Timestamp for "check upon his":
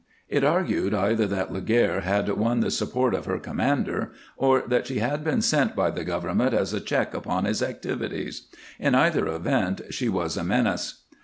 6.81-7.61